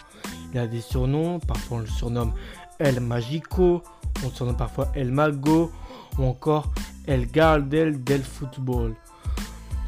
Il 0.52 0.59
a 0.59 0.66
des 0.66 0.82
surnoms. 0.82 1.40
Parfois 1.40 1.78
on 1.78 1.80
le 1.80 1.86
surnomme 1.86 2.34
El 2.78 3.00
Magico. 3.00 3.82
On 4.22 4.28
le 4.28 4.34
surnomme 4.34 4.59
parfois 4.59 4.88
El 4.95 5.10
Mago. 5.10 5.72
Ou 6.18 6.24
encore 6.24 6.70
El 7.10 7.27
Gardel 7.27 8.04
del 8.04 8.23
Football. 8.23 8.95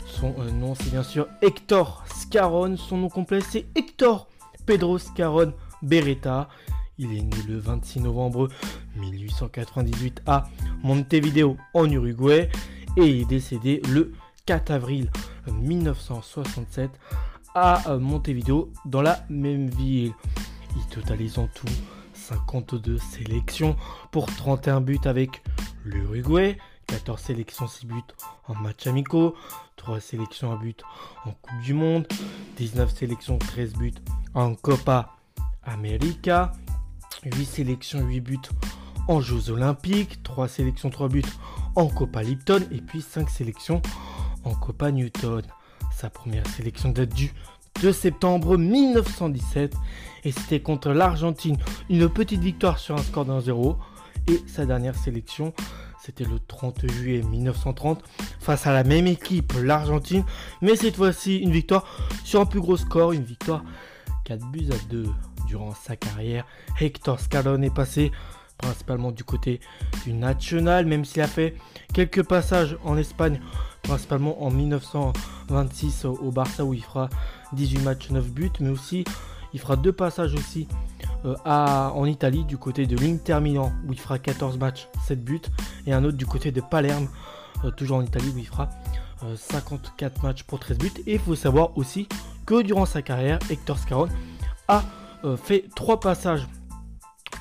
Son 0.04 0.34
euh, 0.40 0.50
nom 0.50 0.74
c'est 0.74 0.90
bien 0.90 1.04
sûr 1.04 1.28
Hector 1.40 2.02
Scarron. 2.12 2.76
Son 2.76 2.98
nom 2.98 3.08
complet 3.08 3.40
c'est 3.40 3.64
Hector 3.76 4.26
Pedro 4.66 4.98
Scarron 4.98 5.54
Beretta. 5.82 6.48
Il 6.98 7.16
est 7.16 7.22
né 7.22 7.36
le 7.46 7.58
26 7.58 8.00
novembre 8.00 8.48
1898 8.96 10.22
à 10.26 10.48
Montevideo 10.82 11.56
en 11.74 11.88
Uruguay 11.88 12.50
et 12.96 13.06
il 13.06 13.20
est 13.22 13.24
décédé 13.24 13.80
le 13.88 14.12
4 14.46 14.72
avril 14.72 15.08
1967 15.46 16.90
à 17.54 17.88
euh, 17.88 18.00
Montevideo 18.00 18.72
dans 18.84 19.02
la 19.02 19.24
même 19.30 19.70
ville. 19.70 20.12
Il 20.76 20.86
totalise 20.86 21.38
en 21.38 21.46
tout 21.46 21.66
52 22.14 22.98
sélections 22.98 23.76
pour 24.10 24.26
31 24.26 24.80
buts 24.80 24.98
avec 25.04 25.40
l'Uruguay, 25.84 26.58
14 26.86 27.20
sélections 27.20 27.66
6 27.66 27.86
buts 27.86 28.02
en 28.48 28.54
match 28.54 28.86
amicaux, 28.86 29.34
3 29.76 30.00
sélections 30.00 30.52
à 30.52 30.56
but 30.56 30.82
en 31.24 31.32
Coupe 31.32 31.60
du 31.62 31.74
Monde, 31.74 32.06
19 32.56 32.94
sélections 32.94 33.38
13 33.38 33.74
buts 33.74 33.94
en 34.34 34.54
Copa 34.54 35.16
América, 35.64 36.52
8 37.24 37.44
sélections 37.44 38.00
8 38.06 38.20
buts 38.20 38.38
en 39.08 39.20
Jeux 39.20 39.50
Olympiques, 39.50 40.22
3 40.22 40.48
sélections 40.48 40.90
3 40.90 41.08
buts 41.08 41.22
en 41.76 41.86
Copa 41.88 42.22
Lipton. 42.22 42.60
Et 42.70 42.80
puis 42.80 43.02
5 43.02 43.28
sélections 43.28 43.82
en 44.44 44.54
Copa 44.54 44.90
Newton. 44.90 45.42
Sa 45.92 46.10
première 46.10 46.46
sélection 46.46 46.90
date 46.90 47.14
du 47.14 47.32
2 47.80 47.92
septembre 47.92 48.56
1917 48.56 49.74
et 50.24 50.32
c'était 50.32 50.60
contre 50.60 50.90
l'Argentine. 50.90 51.56
Une 51.90 52.08
petite 52.08 52.40
victoire 52.40 52.78
sur 52.78 52.94
un 52.94 53.02
score 53.02 53.24
d'un 53.24 53.40
0 53.40 53.76
et 54.28 54.40
sa 54.46 54.66
dernière 54.66 54.96
sélection 54.96 55.52
c'était 56.04 56.24
le 56.24 56.40
30 56.40 56.90
juillet 56.90 57.22
1930 57.22 58.02
face 58.40 58.66
à 58.66 58.72
la 58.72 58.82
même 58.82 59.06
équipe, 59.06 59.52
l'Argentine, 59.62 60.24
mais 60.60 60.74
cette 60.74 60.96
fois-ci 60.96 61.38
une 61.38 61.52
victoire 61.52 61.86
sur 62.24 62.40
un 62.40 62.46
plus 62.46 62.60
gros 62.60 62.76
score, 62.76 63.12
une 63.12 63.22
victoire 63.22 63.62
4 64.24 64.50
buts 64.50 64.68
à 64.72 64.90
2 64.90 65.06
durant 65.46 65.74
sa 65.74 65.96
carrière. 65.96 66.44
Hector 66.80 67.20
Scalone 67.20 67.62
est 67.62 67.74
passé 67.74 68.10
principalement 68.58 69.12
du 69.12 69.22
côté 69.22 69.60
du 70.04 70.12
National, 70.12 70.86
même 70.86 71.04
s'il 71.04 71.22
a 71.22 71.26
fait 71.26 71.56
quelques 71.92 72.22
passages 72.22 72.76
en 72.84 72.96
Espagne, 72.96 73.40
principalement 73.82 74.42
en 74.42 74.50
1926 74.50 76.04
au 76.06 76.30
Barça 76.32 76.64
où 76.64 76.74
il 76.74 76.82
fera 76.82 77.10
18 77.52 77.80
matchs, 77.80 78.10
9 78.10 78.28
buts, 78.30 78.50
mais 78.60 78.70
aussi 78.70 79.04
il 79.52 79.60
fera 79.60 79.76
deux 79.76 79.92
passages 79.92 80.34
aussi 80.34 80.66
euh, 81.24 81.36
en 81.44 82.04
Italie 82.06 82.44
du 82.44 82.58
côté 82.58 82.86
de 82.86 82.96
l'Inter 82.96 83.38
Milan 83.40 83.72
où 83.86 83.92
il 83.92 83.98
fera 83.98 84.18
14 84.18 84.58
matchs, 84.58 84.88
7 85.06 85.24
buts, 85.24 85.40
et 85.86 85.92
un 85.92 86.04
autre 86.04 86.16
du 86.16 86.26
côté 86.26 86.50
de 86.50 86.60
Palerme, 86.60 87.08
euh, 87.64 87.70
toujours 87.70 87.98
en 87.98 88.02
Italie 88.02 88.32
où 88.34 88.38
il 88.38 88.46
fera 88.46 88.68
54 89.36 90.02
euh, 90.24 90.26
matchs 90.26 90.42
pour 90.42 90.58
13 90.58 90.78
buts. 90.78 90.92
Et 91.06 91.14
il 91.14 91.18
faut 91.20 91.34
savoir 91.36 91.76
aussi 91.78 92.08
que 92.44 92.62
durant 92.62 92.86
sa 92.86 93.02
carrière, 93.02 93.38
Hector 93.50 93.78
Scarron 93.78 94.08
a 94.68 94.82
fait 95.36 95.68
trois 95.76 96.00
passages 96.00 96.48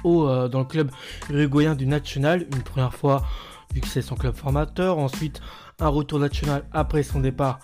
au, 0.03 0.27
dans 0.47 0.59
le 0.59 0.65
club 0.65 0.91
uruguayen 1.31 1.73
du 1.73 1.87
National. 1.87 2.45
Une 2.53 2.61
première 2.61 2.93
fois 2.93 3.23
vu 3.73 3.81
que 3.81 3.87
c'est 3.87 4.01
son 4.01 4.15
club 4.15 4.35
formateur, 4.35 4.99
ensuite 4.99 5.41
un 5.79 5.87
retour 5.87 6.19
national 6.19 6.63
après 6.71 7.03
son 7.03 7.19
départ 7.19 7.59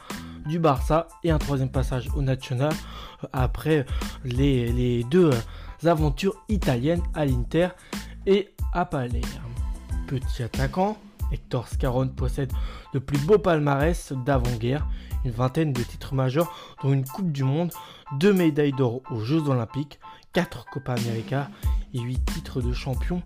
du 0.47 0.59
Barça 0.59 1.07
et 1.23 1.31
un 1.31 1.37
troisième 1.37 1.69
passage 1.69 2.09
au 2.15 2.21
National 2.21 2.73
après 3.33 3.85
les, 4.23 5.03
deux 5.03 5.31
aventures 5.85 6.35
italiennes 6.49 7.03
à 7.13 7.25
l'Inter 7.25 7.69
et 8.25 8.49
à 8.73 8.85
Palerme. 8.85 9.23
Petit 10.07 10.43
attaquant, 10.43 10.97
Hector 11.31 11.67
Scarron 11.67 12.07
possède 12.07 12.51
le 12.93 12.99
plus 12.99 13.19
beau 13.19 13.37
palmarès 13.37 14.13
d'avant-guerre, 14.25 14.87
une 15.25 15.31
vingtaine 15.31 15.73
de 15.73 15.83
titres 15.83 16.13
majeurs 16.13 16.51
dont 16.81 16.93
une 16.93 17.05
Coupe 17.05 17.31
du 17.31 17.43
Monde, 17.43 17.71
deux 18.19 18.33
médailles 18.33 18.71
d'or 18.71 19.01
aux 19.11 19.19
Jeux 19.19 19.49
Olympiques, 19.49 19.99
quatre 20.33 20.65
Copa 20.65 20.93
América 20.93 21.49
et 21.93 21.99
huit 21.99 22.23
titres 22.25 22.61
de 22.61 22.71
champion 22.73 23.21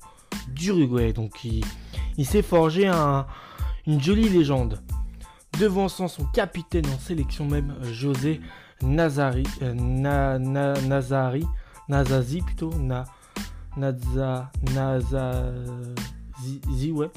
d'Uruguay. 0.47 1.13
Donc 1.13 1.43
il, 1.43 2.25
s'est 2.25 2.41
forgé 2.41 2.87
une 2.87 4.01
jolie 4.01 4.29
légende 4.29 4.81
devançant 5.59 6.07
son 6.07 6.25
capitaine 6.25 6.85
en 6.87 6.99
sélection 6.99 7.45
même, 7.45 7.75
José 7.83 8.41
Nazari, 8.81 9.43
euh, 9.61 9.73
Nazari, 10.39 11.45
Nazazi 11.91 12.41
plutôt, 12.41 12.73
Na, 12.79 13.03
Naza, 13.75 14.49
Nazazi, 14.73 15.51
ouais, 16.93 17.11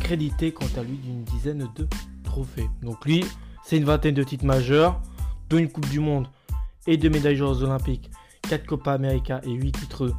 crédité 0.00 0.50
quant 0.50 0.66
à 0.76 0.82
lui 0.82 0.96
d'une 0.96 1.22
dizaine 1.22 1.68
de 1.76 1.86
trophées. 2.24 2.68
Donc 2.82 3.04
lui, 3.04 3.24
c'est 3.62 3.76
une 3.76 3.84
vingtaine 3.84 4.16
de 4.16 4.24
titres 4.24 4.44
majeurs, 4.44 5.00
dont 5.48 5.58
une 5.58 5.70
Coupe 5.70 5.88
du 5.90 6.00
Monde 6.00 6.26
et 6.88 6.96
deux 6.96 7.08
médailles 7.08 7.36
Jeux 7.36 7.62
olympiques, 7.62 8.10
4 8.48 8.66
Copa 8.66 8.94
América 8.94 9.40
et 9.44 9.52
8 9.52 9.70
titres 9.70 10.12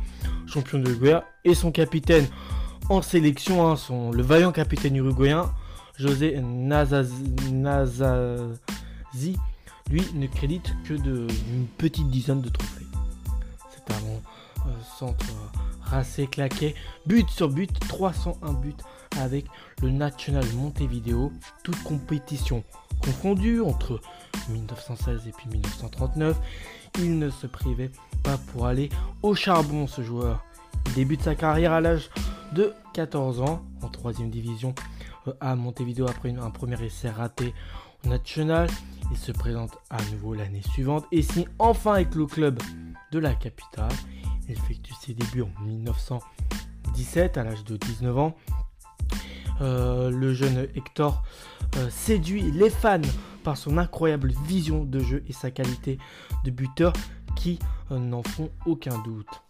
champion 0.47 0.79
de 0.79 0.93
guerre. 0.93 1.23
Et 1.43 1.53
son 1.53 1.73
capitaine 1.73 2.27
en 2.87 3.01
sélection, 3.01 3.67
hein, 3.67 3.75
son, 3.75 4.11
le 4.11 4.23
vaillant 4.23 4.53
capitaine 4.53 4.95
uruguayen, 4.95 5.51
José 5.97 6.39
Nazazi, 6.41 7.35
lui, 9.91 10.01
ne 10.13 10.27
crédite 10.27 10.73
que 10.85 10.93
d'une 10.93 11.67
petite 11.77 12.09
dizaine 12.09 12.41
de 12.41 12.47
trophées. 12.47 12.85
Un 13.89 14.69
euh, 14.69 14.71
centre 14.97 15.25
racé 15.81 16.27
claqué, 16.27 16.75
but 17.05 17.29
sur 17.29 17.49
but, 17.49 17.71
301 17.87 18.53
buts 18.53 18.73
avec 19.19 19.45
le 19.81 19.91
National 19.91 20.45
Montevideo, 20.55 21.31
toute 21.63 21.81
compétition 21.83 22.63
confondue 22.99 23.61
entre 23.61 23.99
1916 24.49 25.27
et 25.27 25.31
puis 25.31 25.47
1939. 25.49 26.37
Il 26.99 27.19
ne 27.19 27.29
se 27.29 27.47
privait 27.47 27.91
pas 28.23 28.37
pour 28.37 28.65
aller 28.65 28.89
au 29.21 29.35
charbon 29.35 29.87
ce 29.87 30.01
joueur. 30.01 30.43
Il 30.87 30.93
débute 30.93 31.21
sa 31.21 31.35
carrière 31.35 31.73
à 31.73 31.81
l'âge 31.81 32.09
de 32.53 32.73
14 32.93 33.41
ans 33.41 33.63
en 33.81 33.89
3 33.89 34.13
division 34.13 34.73
à 35.39 35.55
Montevideo 35.55 36.07
après 36.07 36.29
un 36.29 36.49
premier 36.51 36.81
essai 36.83 37.09
raté 37.09 37.53
au 38.05 38.09
National. 38.09 38.69
Il 39.11 39.17
se 39.17 39.31
présente 39.31 39.77
à 39.89 39.97
nouveau 40.11 40.33
l'année 40.33 40.61
suivante 40.61 41.05
et 41.11 41.21
signe 41.21 41.47
enfin 41.59 41.93
avec 41.93 42.15
le 42.15 42.25
club 42.25 42.59
la 43.19 43.33
capitale. 43.35 43.91
Effectue 44.47 44.93
ses 45.01 45.13
débuts 45.13 45.41
en 45.41 45.61
1917 45.65 47.37
à 47.37 47.43
l'âge 47.43 47.63
de 47.63 47.77
19 47.77 48.17
ans. 48.17 48.35
Euh, 49.61 50.09
le 50.09 50.33
jeune 50.33 50.67
Hector 50.75 51.23
euh, 51.77 51.89
séduit 51.89 52.51
les 52.51 52.69
fans 52.69 52.99
par 53.43 53.57
son 53.57 53.77
incroyable 53.77 54.33
vision 54.45 54.83
de 54.83 54.99
jeu 54.99 55.23
et 55.29 55.33
sa 55.33 55.49
qualité 55.49 55.97
de 56.43 56.51
buteur 56.51 56.91
qui 57.35 57.59
euh, 57.91 57.99
n'en 57.99 58.23
font 58.23 58.49
aucun 58.65 58.97
doute. 59.03 59.43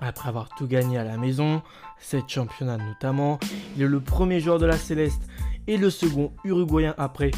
Après 0.00 0.28
avoir 0.28 0.48
tout 0.50 0.66
gagné 0.66 0.98
à 0.98 1.04
la 1.04 1.16
maison, 1.16 1.62
7 1.98 2.28
championnats 2.28 2.78
notamment, 2.78 3.38
il 3.76 3.82
est 3.82 3.88
le 3.88 4.00
premier 4.00 4.40
joueur 4.40 4.58
de 4.58 4.66
la 4.66 4.78
Céleste 4.78 5.22
et 5.66 5.76
le 5.76 5.90
second 5.90 6.32
uruguayen 6.44 6.94
après 6.96 7.30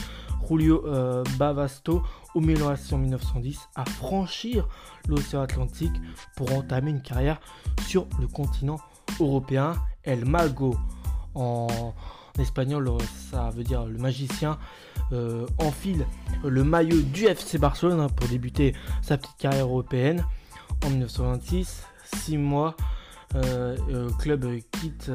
Julio 0.52 0.84
euh, 0.86 1.24
Bavasto 1.38 2.02
au 2.34 2.40
Milan 2.40 2.74
en 2.92 2.98
1910 2.98 3.58
à 3.74 3.86
franchir 3.86 4.68
l'océan 5.08 5.40
Atlantique 5.40 5.94
pour 6.36 6.52
entamer 6.52 6.90
une 6.90 7.00
carrière 7.00 7.40
sur 7.86 8.06
le 8.20 8.26
continent 8.26 8.78
européen. 9.18 9.72
El 10.04 10.26
Mago 10.26 10.76
en, 11.34 11.94
espagnol, 12.38 12.90
ça 13.30 13.48
veut 13.50 13.64
dire 13.64 13.86
le 13.86 13.96
magicien 13.98 14.58
enfile 15.58 16.06
le 16.42 16.64
maillot 16.64 17.02
du 17.02 17.26
FC 17.26 17.58
Barcelone 17.58 18.06
pour 18.14 18.28
débuter 18.28 18.74
sa 19.02 19.18
petite 19.18 19.36
carrière 19.36 19.66
européenne 19.66 20.24
en 20.84 20.90
1926. 20.90 21.84
Six 22.04 22.36
mois, 22.36 22.76
club, 24.18 24.46
quitte, 24.70 25.10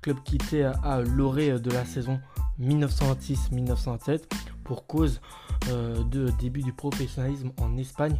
club 0.00 0.16
quitté 0.24 0.64
à, 0.64 1.00
l'orée 1.00 1.58
de 1.58 1.70
la 1.70 1.84
saison 1.84 2.20
1926-1927 2.60 4.22
pour 4.64 4.86
cause 4.86 5.20
de 5.66 6.30
début 6.40 6.62
du 6.62 6.72
professionnalisme 6.72 7.50
en 7.60 7.76
Espagne 7.76 8.16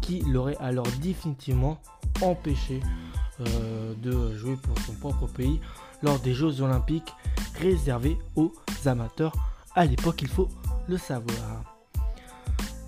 qui 0.00 0.20
l'aurait 0.22 0.56
alors 0.60 0.86
définitivement 1.00 1.78
empêché 2.22 2.80
euh, 3.40 3.94
de 4.02 4.36
jouer 4.36 4.56
pour 4.56 4.78
son 4.84 4.92
propre 4.94 5.26
pays 5.26 5.60
lors 6.02 6.18
des 6.18 6.34
Jeux 6.34 6.60
olympiques 6.60 7.14
réservés 7.58 8.18
aux 8.36 8.52
amateurs 8.86 9.32
à 9.74 9.84
l'époque, 9.84 10.22
il 10.22 10.28
faut 10.28 10.48
le 10.88 10.98
savoir. 10.98 11.62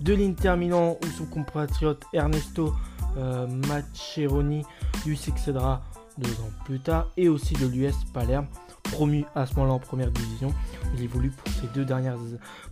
De 0.01 0.13
l'Inter 0.13 0.55
Milan 0.57 0.97
où 1.01 1.07
son 1.17 1.25
compatriote 1.25 2.03
Ernesto 2.11 2.73
euh, 3.17 3.47
Maccheroni 3.47 4.63
lui 5.05 5.15
succédera 5.15 5.81
deux 6.17 6.31
ans 6.31 6.51
plus 6.65 6.79
tard 6.79 7.07
et 7.15 7.29
aussi 7.29 7.53
de 7.55 7.67
l'US 7.67 7.95
Palerme 8.13 8.47
promu 8.93 9.25
à 9.33 9.47
ce 9.47 9.55
moment-là 9.55 9.73
en 9.73 9.79
première 9.79 10.11
division. 10.11 10.53
Il 10.95 11.01
évolue 11.01 11.31
pour 11.31 11.51
ses 11.51 11.67
deux 11.67 11.83
dernières, 11.83 12.17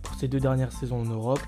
pour 0.02 0.14
ses 0.14 0.28
deux 0.28 0.38
dernières 0.38 0.72
saisons 0.72 1.00
en 1.00 1.04
Europe. 1.04 1.40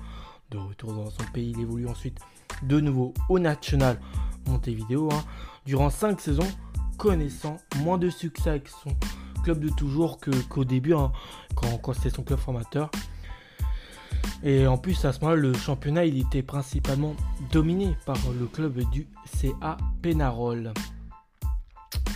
De 0.51 0.57
retour 0.57 0.93
dans 0.93 1.09
son 1.09 1.23
pays, 1.33 1.53
il 1.55 1.61
évolue 1.61 1.87
ensuite 1.87 2.19
de 2.63 2.81
nouveau 2.81 3.13
au 3.29 3.39
National 3.39 3.97
Montevideo 4.47 5.09
hein, 5.13 5.23
durant 5.65 5.89
5 5.89 6.19
saisons, 6.19 6.47
connaissant 6.97 7.57
moins 7.77 7.97
de 7.97 8.09
succès 8.09 8.49
avec 8.49 8.67
son 8.67 8.91
club 9.43 9.59
de 9.59 9.69
toujours 9.69 10.19
qu'au 10.49 10.65
début, 10.65 10.93
hein, 10.93 11.13
quand, 11.55 11.77
quand 11.77 11.93
c'était 11.93 12.09
son 12.09 12.23
club 12.23 12.39
formateur. 12.39 12.91
Et 14.43 14.67
en 14.67 14.77
plus, 14.77 15.05
à 15.05 15.13
ce 15.13 15.21
moment-là, 15.21 15.39
le 15.41 15.53
championnat, 15.53 16.05
il 16.05 16.19
était 16.19 16.43
principalement 16.43 17.15
dominé 17.51 17.95
par 18.05 18.17
le 18.37 18.45
club 18.45 18.81
du 18.91 19.07
CA 19.25 19.77
Penarol. 20.01 20.73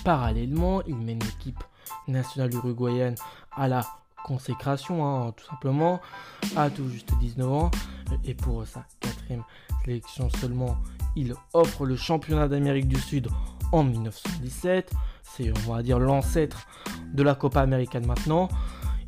Parallèlement, 0.03 0.81
il 0.83 0.97
mène 0.97 1.19
l'équipe 1.19 1.63
nationale 2.07 2.53
uruguayenne 2.53 3.15
à 3.55 3.67
la 3.67 3.85
consécration, 4.23 5.05
hein, 5.05 5.33
tout 5.35 5.45
simplement, 5.45 6.01
à 6.55 6.69
tout 6.69 6.87
juste 6.89 7.11
19 7.19 7.51
ans. 7.51 7.71
Et 8.25 8.33
pour 8.33 8.65
sa 8.65 8.85
quatrième 8.99 9.43
sélection 9.83 10.29
seulement, 10.29 10.77
il 11.15 11.35
offre 11.53 11.85
le 11.85 11.95
championnat 11.95 12.47
d'Amérique 12.47 12.87
du 12.87 12.99
Sud 12.99 13.27
en 13.71 13.83
1917. 13.83 14.91
C'est, 15.23 15.51
on 15.51 15.73
va 15.73 15.83
dire, 15.83 15.99
l'ancêtre 15.99 16.67
de 17.13 17.23
la 17.23 17.35
Copa 17.35 17.61
Américaine 17.61 18.05
maintenant. 18.05 18.49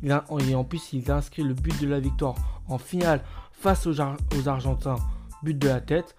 Et 0.02 0.54
en 0.54 0.64
plus, 0.64 0.92
il 0.92 1.10
inscrit 1.10 1.42
le 1.42 1.54
but 1.54 1.80
de 1.80 1.88
la 1.88 2.00
victoire 2.00 2.34
en 2.68 2.78
finale 2.78 3.22
face 3.52 3.86
aux, 3.86 4.00
aux 4.00 4.48
Argentins, 4.48 4.96
but 5.42 5.56
de 5.56 5.68
la 5.68 5.80
tête. 5.80 6.16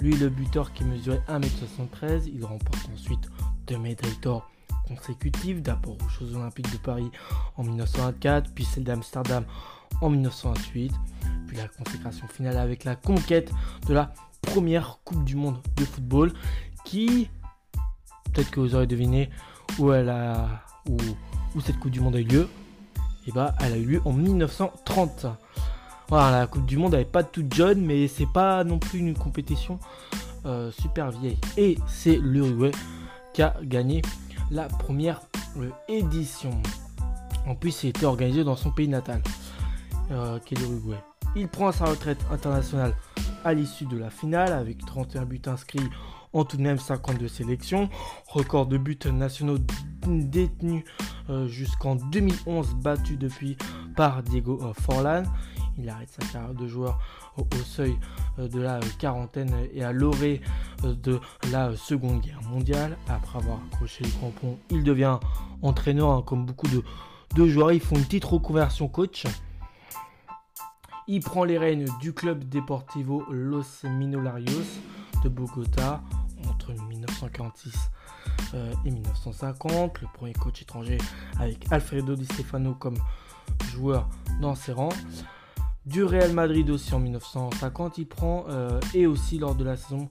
Lui, 0.00 0.16
le 0.16 0.28
buteur 0.28 0.72
qui 0.72 0.84
mesurait 0.84 1.22
1m73, 1.28 2.28
il 2.34 2.44
remporte 2.44 2.88
ensuite 2.92 3.30
deux 3.68 3.78
médailles 3.78 4.18
d'or 4.20 4.50
consécutives, 4.86 5.62
d'abord 5.62 5.96
aux 6.04 6.08
Jeux 6.08 6.34
Olympiques 6.36 6.70
de 6.72 6.78
Paris 6.78 7.10
en 7.56 7.64
1924, 7.64 8.52
puis 8.54 8.64
celle 8.64 8.84
d'Amsterdam 8.84 9.44
en 10.00 10.10
1928, 10.10 10.92
puis 11.46 11.56
la 11.56 11.68
consécration 11.68 12.26
finale 12.28 12.56
avec 12.56 12.84
la 12.84 12.96
conquête 12.96 13.52
de 13.86 13.94
la 13.94 14.12
première 14.40 14.98
Coupe 15.04 15.24
du 15.24 15.36
Monde 15.36 15.58
de 15.76 15.84
football 15.84 16.32
qui, 16.84 17.30
peut-être 18.32 18.50
que 18.50 18.60
vous 18.60 18.74
aurez 18.74 18.86
deviné 18.86 19.30
où, 19.78 19.92
elle 19.92 20.08
a, 20.08 20.64
où, 20.88 21.60
cette 21.60 21.78
Coupe 21.78 21.92
du 21.92 22.00
Monde 22.00 22.16
a 22.16 22.20
eu 22.20 22.24
lieu, 22.24 22.48
et 23.24 23.28
eh 23.28 23.32
bah 23.32 23.54
ben, 23.58 23.66
elle 23.66 23.72
a 23.74 23.76
eu 23.76 23.84
lieu 23.84 24.02
en 24.04 24.12
1930. 24.12 25.26
Voilà, 26.08 26.40
la 26.40 26.46
Coupe 26.46 26.66
du 26.66 26.76
Monde 26.76 26.92
n'avait 26.92 27.04
pas 27.04 27.22
toute 27.22 27.54
jeune, 27.54 27.80
mais 27.84 28.08
c'est 28.08 28.26
pas 28.26 28.64
non 28.64 28.78
plus 28.78 28.98
une 28.98 29.14
compétition 29.14 29.78
euh, 30.44 30.72
super 30.72 31.10
vieille. 31.12 31.38
Et 31.56 31.78
c'est 31.86 32.16
l'Uruguay 32.16 32.72
qui 33.32 33.42
a 33.42 33.54
gagné 33.62 34.02
la 34.52 34.68
première 34.68 35.22
euh, 35.56 35.70
édition. 35.88 36.50
En 37.46 37.54
plus, 37.54 37.82
il 37.82 37.88
était 37.88 38.06
organisé 38.06 38.44
dans 38.44 38.54
son 38.54 38.70
pays 38.70 38.88
natal, 38.88 39.22
euh, 40.10 40.38
qui 40.40 40.54
est 40.54 40.58
l'Uruguay. 40.58 40.98
Il 41.34 41.48
prend 41.48 41.72
sa 41.72 41.86
retraite 41.86 42.20
internationale 42.30 42.94
à 43.44 43.54
l'issue 43.54 43.86
de 43.86 43.96
la 43.96 44.10
finale 44.10 44.52
avec 44.52 44.84
31 44.84 45.24
buts 45.24 45.42
inscrits 45.46 45.88
en 46.34 46.44
tout 46.44 46.56
de 46.56 46.62
même 46.62 46.78
52 46.78 47.26
sélections. 47.28 47.88
Record 48.28 48.66
de 48.66 48.76
buts 48.76 48.98
nationaux 49.10 49.58
détenus 50.06 50.84
euh, 51.30 51.48
jusqu'en 51.48 51.96
2011 51.96 52.74
battu 52.76 53.16
depuis 53.16 53.56
par 53.96 54.22
Diego 54.22 54.60
Forlan. 54.74 55.24
Il 55.78 55.88
arrête 55.88 56.10
sa 56.10 56.26
carrière 56.26 56.54
de 56.54 56.66
joueur 56.66 56.98
au, 57.36 57.46
seuil 57.64 57.96
euh, 58.38 58.48
de 58.48 58.60
la 58.60 58.80
quarantaine 58.98 59.54
et 59.72 59.82
à 59.82 59.92
l'orée 59.92 60.40
euh, 60.84 60.94
de 60.94 61.20
la 61.50 61.74
Seconde 61.76 62.20
Guerre 62.20 62.42
mondiale. 62.42 62.96
Après 63.08 63.38
avoir 63.38 63.58
accroché 63.70 64.04
le 64.04 64.10
crampon, 64.10 64.58
il 64.70 64.84
devient 64.84 65.18
entraîneur 65.62 66.10
hein, 66.10 66.22
comme 66.24 66.44
beaucoup 66.44 66.68
de, 66.68 67.46
joueurs. 67.46 67.72
Ils 67.72 67.80
font 67.80 67.96
une 67.96 68.04
petite 68.04 68.24
reconversion 68.24 68.88
coach. 68.88 69.24
Il 71.08 71.20
prend 71.20 71.44
les 71.44 71.58
rênes 71.58 71.86
du 72.00 72.12
club 72.12 72.48
Deportivo 72.48 73.24
Los 73.30 73.84
Minolarios 73.84 74.80
de 75.24 75.28
Bogota 75.28 76.00
entre 76.48 76.72
1946 76.88 77.72
euh, 78.54 78.72
et 78.84 78.90
1950. 78.90 80.00
Le 80.00 80.08
premier 80.12 80.32
coach 80.32 80.62
étranger 80.62 80.98
avec 81.38 81.70
Alfredo 81.72 82.14
Di 82.14 82.24
Stefano 82.26 82.74
comme 82.74 82.96
joueur 83.70 84.08
dans 84.40 84.54
ses 84.54 84.72
rangs. 84.72 84.90
Du 85.84 86.04
Real 86.04 86.32
Madrid 86.32 86.70
aussi 86.70 86.94
en 86.94 87.00
1950, 87.00 87.98
il 87.98 88.06
prend 88.06 88.44
euh, 88.48 88.78
et 88.94 89.08
aussi 89.08 89.38
lors 89.38 89.56
de 89.56 89.64
la 89.64 89.76
saison 89.76 90.08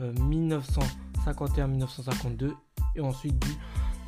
1951-1952 0.00 2.44
euh, 2.44 2.52
et 2.96 3.02
ensuite 3.02 3.38
du 3.38 3.50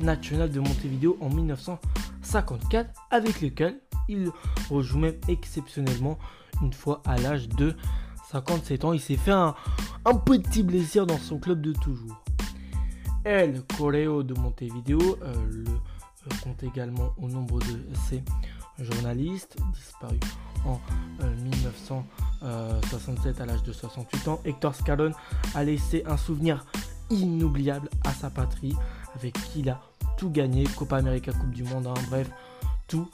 National 0.03 0.49
de 0.49 0.59
Montevideo 0.59 1.15
en 1.21 1.29
1954 1.29 2.89
avec 3.11 3.41
lequel 3.41 3.79
il 4.09 4.31
rejoue 4.71 4.97
même 4.97 5.17
exceptionnellement 5.27 6.17
une 6.63 6.73
fois 6.73 7.03
à 7.05 7.15
l'âge 7.17 7.47
de 7.47 7.75
57 8.31 8.85
ans. 8.85 8.93
Il 8.93 8.99
s'est 8.99 9.17
fait 9.17 9.29
un, 9.31 9.53
petit 10.25 10.63
blessure 10.63 11.05
dans 11.05 11.19
son 11.19 11.37
club 11.37 11.61
de 11.61 11.73
toujours. 11.73 12.23
El 13.23 13.61
Correo 13.77 14.23
de 14.23 14.33
Montevideo 14.33 15.19
euh, 15.21 15.35
le 15.45 15.65
compte 16.43 16.63
également 16.63 17.13
au 17.21 17.27
nombre 17.27 17.59
de 17.59 17.85
ses 18.09 18.23
journalistes, 18.79 19.57
disparu 19.73 20.19
en 20.65 20.79
1967 21.21 23.39
euh, 23.39 23.43
à 23.43 23.45
l'âge 23.45 23.63
de 23.63 23.73
68 23.73 24.27
ans. 24.27 24.41
Hector 24.45 24.75
Scalone 24.75 25.13
a 25.55 25.63
laissé 25.63 26.03
un 26.05 26.17
souvenir 26.17 26.65
inoubliable 27.09 27.89
à 28.03 28.13
sa 28.13 28.29
patrie, 28.29 28.75
avec 29.15 29.33
qui 29.33 29.61
il 29.61 29.69
a 29.69 29.81
tout 30.17 30.29
gagné, 30.29 30.65
Copa 30.77 30.97
América, 30.97 31.31
Coupe 31.31 31.51
du 31.51 31.63
Monde, 31.63 31.87
hein, 31.87 31.93
bref, 32.09 32.29
tout 32.87 33.09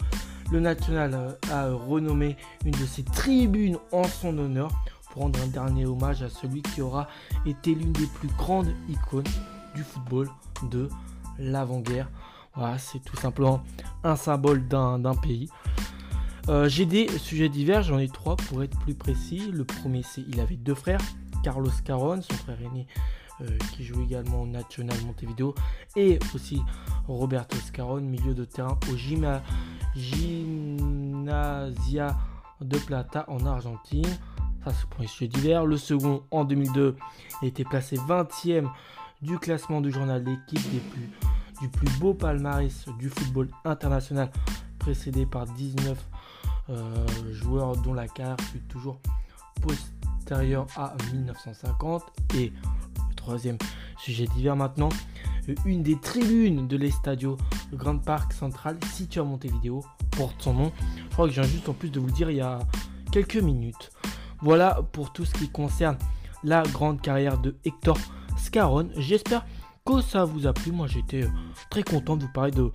le 0.51 0.59
National 0.59 1.13
euh, 1.13 1.31
a 1.51 1.71
renommé 1.71 2.35
une 2.65 2.71
de 2.71 2.85
ses 2.85 3.03
tribunes 3.03 3.77
en 3.91 4.03
son 4.03 4.37
honneur 4.37 4.71
pour 5.11 5.23
rendre 5.23 5.39
un 5.41 5.47
dernier 5.47 5.85
hommage 5.85 6.23
à 6.23 6.29
celui 6.29 6.61
qui 6.61 6.81
aura 6.81 7.07
été 7.45 7.75
l'une 7.75 7.93
des 7.93 8.07
plus 8.07 8.29
grandes 8.29 8.73
icônes 8.87 9.27
du 9.75 9.83
football 9.83 10.29
de 10.63 10.89
l'avant-guerre. 11.37 12.09
Voilà, 12.55 12.77
c'est 12.77 12.99
tout 12.99 13.17
simplement 13.17 13.63
un 14.03 14.15
symbole 14.15 14.67
d'un 14.67 15.15
pays. 15.15 15.49
Euh, 16.47 16.67
j'ai 16.67 16.85
des 16.85 17.07
sujets 17.19 17.49
divers, 17.49 17.83
j'en 17.83 17.99
ai 17.99 18.07
trois 18.07 18.35
pour 18.35 18.63
être 18.63 18.77
plus 18.79 18.95
précis. 18.95 19.51
Le 19.51 19.65
premier, 19.65 20.03
c'est 20.03 20.21
il 20.27 20.39
avait 20.39 20.55
deux 20.55 20.73
frères, 20.73 21.01
Carlos 21.43 21.69
Caron, 21.85 22.21
son 22.21 22.33
frère 22.33 22.57
aîné 22.61 22.87
euh, 23.41 23.57
qui 23.73 23.83
joue 23.85 24.01
également 24.01 24.41
au 24.41 24.47
National 24.47 24.97
Montevideo, 25.05 25.55
et 25.95 26.19
aussi 26.35 26.61
Roberto 27.07 27.55
Scarone, 27.55 28.03
milieu 28.03 28.33
de 28.33 28.43
terrain 28.43 28.77
au 28.91 28.97
Gima, 28.97 29.41
Gymnasia 29.95 31.37
de 32.59 32.77
Plata 32.79 33.23
en 33.29 33.45
Argentine. 33.45 34.03
Ça, 34.65 34.73
c'est 34.73 34.89
pour 34.89 35.01
les 35.01 35.07
sujets 35.07 35.29
divers. 35.29 35.65
Le 35.65 35.77
second, 35.77 36.23
en 36.31 36.43
2002, 36.43 36.97
a 37.41 37.45
été 37.45 37.63
placé 37.63 37.95
20e 37.95 38.67
du 39.21 39.39
classement 39.39 39.79
du 39.79 39.89
journal 39.91 40.21
d'équipe 40.21 40.71
des 40.71 40.79
plus, 40.79 41.09
du 41.61 41.69
plus 41.69 41.89
beau 41.99 42.13
palmarès 42.13 42.85
du 42.97 43.09
football 43.09 43.49
international, 43.65 44.31
précédé 44.79 45.25
par 45.25 45.45
19 45.45 45.97
euh, 46.69 47.05
joueurs 47.31 47.75
dont 47.77 47.93
la 47.93 48.07
carrière 48.07 48.37
fut 48.51 48.61
toujours 48.61 48.99
postérieure 49.61 50.67
à 50.75 50.95
1950. 51.13 52.03
Et 52.35 52.53
le 53.09 53.15
troisième 53.15 53.57
sujet 53.97 54.25
divers 54.27 54.55
maintenant, 54.55 54.89
une 55.65 55.83
des 55.83 55.99
tribunes 55.99 56.67
de 56.67 56.77
l'Estadio 56.77 57.37
Grand 57.73 57.97
Park 57.97 58.33
Central 58.33 58.77
situé 58.93 59.21
à 59.21 59.23
Montevideo 59.23 59.83
porte 60.11 60.41
son 60.41 60.53
nom. 60.53 60.71
Je 61.09 61.13
crois 61.13 61.27
que 61.27 61.33
viens 61.33 61.43
juste 61.43 61.69
en 61.69 61.73
plus 61.73 61.89
de 61.89 61.99
vous 61.99 62.07
le 62.07 62.11
dire 62.11 62.29
il 62.29 62.37
y 62.37 62.41
a 62.41 62.59
quelques 63.11 63.37
minutes. 63.37 63.91
Voilà 64.41 64.81
pour 64.91 65.11
tout 65.11 65.25
ce 65.25 65.33
qui 65.33 65.49
concerne 65.49 65.97
la 66.43 66.63
grande 66.63 67.01
carrière 67.01 67.37
de 67.37 67.55
Hector 67.65 67.97
Scarron. 68.37 68.89
J'espère 68.95 69.45
que 69.85 70.01
ça 70.01 70.25
vous 70.25 70.47
a 70.47 70.53
plu? 70.53 70.71
Moi 70.71 70.87
j'étais 70.87 71.23
euh, 71.23 71.29
très 71.69 71.83
content 71.83 72.17
de 72.17 72.23
vous 72.23 72.31
parler 72.33 72.51
de, 72.51 72.71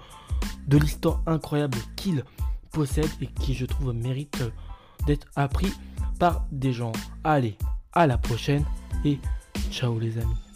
de 0.67 0.79
l'histoire 0.79 1.23
incroyable 1.27 1.79
qu'il 1.97 2.25
possède 2.73 3.11
et 3.21 3.27
qui 3.27 3.55
je 3.55 3.67
trouve 3.67 3.93
mérite 3.93 4.43
d'être 5.07 5.29
appris 5.37 5.73
par 6.19 6.47
des 6.51 6.73
gens. 6.73 6.93
Allez, 7.23 7.57
à 7.93 8.07
la 8.07 8.19
prochaine 8.19 8.65
et 9.05 9.19
ciao 9.71 9.99
les 9.99 10.19
amis. 10.19 10.54